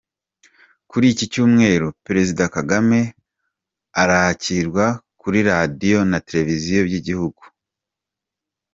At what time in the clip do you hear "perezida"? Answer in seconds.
2.05-2.43